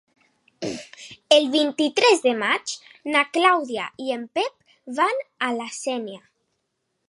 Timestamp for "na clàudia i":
3.17-4.11